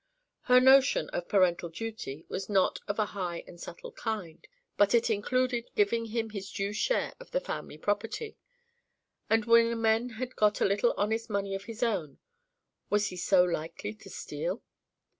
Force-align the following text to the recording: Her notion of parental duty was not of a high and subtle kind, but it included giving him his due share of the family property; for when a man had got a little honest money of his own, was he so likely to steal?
Her 0.45 0.59
notion 0.59 1.09
of 1.09 1.27
parental 1.27 1.69
duty 1.69 2.25
was 2.27 2.49
not 2.49 2.79
of 2.87 2.97
a 2.97 3.05
high 3.13 3.43
and 3.45 3.61
subtle 3.61 3.91
kind, 3.91 4.47
but 4.75 4.95
it 4.95 5.11
included 5.11 5.69
giving 5.75 6.05
him 6.05 6.31
his 6.31 6.51
due 6.51 6.73
share 6.73 7.13
of 7.19 7.29
the 7.29 7.39
family 7.39 7.77
property; 7.77 8.35
for 9.29 9.37
when 9.41 9.71
a 9.71 9.75
man 9.75 10.09
had 10.09 10.35
got 10.35 10.59
a 10.59 10.65
little 10.65 10.95
honest 10.97 11.29
money 11.29 11.53
of 11.53 11.65
his 11.65 11.83
own, 11.83 12.17
was 12.89 13.09
he 13.09 13.15
so 13.15 13.43
likely 13.43 13.93
to 13.93 14.09
steal? 14.09 14.63